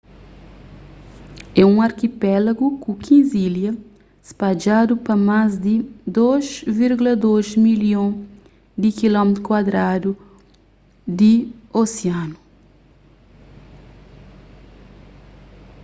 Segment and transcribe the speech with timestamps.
[1.61, 3.71] é un arkipelagu ku 15 ilha
[4.29, 5.75] spadjadu pa más di
[6.19, 8.09] 2.2 milhon
[8.81, 10.05] di km2
[11.19, 11.33] di
[11.81, 12.37] osianu